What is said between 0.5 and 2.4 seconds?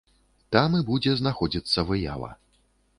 Там і будзе знаходзіцца выява.